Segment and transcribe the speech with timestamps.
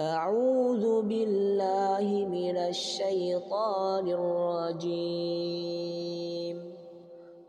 [0.00, 6.74] أعوذ بالله من الشيطان الرجيم.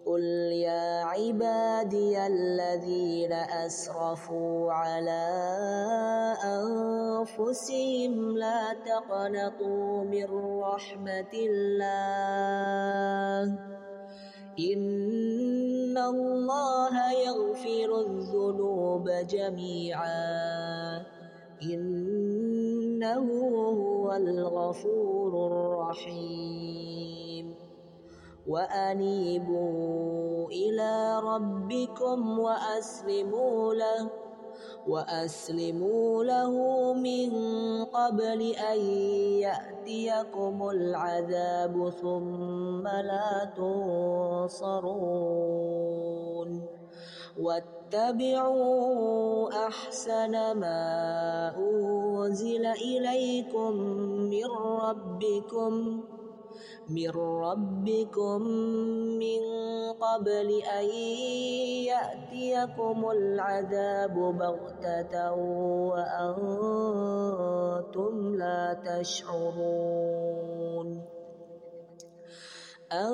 [0.05, 0.21] قل
[0.53, 5.27] يا عبادي الذين أسرفوا على
[6.45, 13.59] أنفسهم لا تقنطوا من رحمة الله.
[14.59, 21.24] إن الله يغفر الذنوب جميعاً.
[21.63, 23.27] إنه
[23.67, 27.55] هو الغفور الرحيم.
[28.47, 34.09] وأنيبوا إلى ربكم وأسلموا له
[34.87, 36.53] وأسلموا له
[36.93, 37.31] من
[37.85, 38.79] قبل أن
[39.41, 45.64] يأتيكم العذاب ثم لا تنصرون.
[47.39, 53.71] واتبعوا أحسن ما أنزل إليكم
[54.31, 54.45] من
[54.81, 55.73] ربكم
[56.89, 58.41] من ربكم
[59.19, 59.41] من
[60.01, 60.85] قبل أن
[61.85, 65.31] يأتيكم العذاب بغتة
[65.91, 67.35] وأنتم
[68.35, 70.35] لا تشعرون.
[72.91, 73.13] أن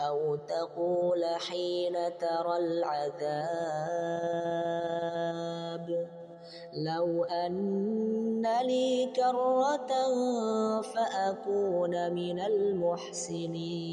[0.00, 3.48] أو تقول حين ترى العذاب.
[6.72, 9.92] لو أن لي كرة
[10.82, 13.88] فأكون من المحسنين.